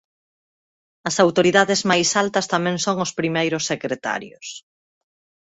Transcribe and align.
As 1.09 1.15
autoridades 1.25 1.81
máis 1.89 2.09
altas 2.23 2.45
tamén 2.53 2.77
son 2.85 2.97
os 3.05 3.11
Primeiros 3.19 3.63
Secretarios. 3.71 4.47